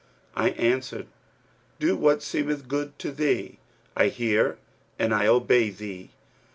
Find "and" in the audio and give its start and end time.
4.97-5.13